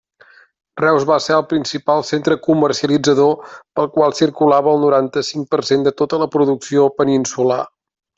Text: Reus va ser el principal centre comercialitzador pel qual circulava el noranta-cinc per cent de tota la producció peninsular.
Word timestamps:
Reus 0.81 1.03
va 1.09 1.17
ser 1.25 1.33
el 1.39 1.43
principal 1.49 1.99
centre 2.07 2.37
comercialitzador 2.47 3.45
pel 3.79 3.91
qual 3.97 4.15
circulava 4.23 4.73
el 4.75 4.81
noranta-cinc 4.87 5.49
per 5.53 5.61
cent 5.73 5.85
de 5.89 5.95
tota 6.01 6.21
la 6.27 6.33
producció 6.37 6.89
peninsular. 7.03 7.61